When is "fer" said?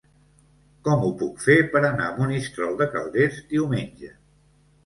1.43-1.57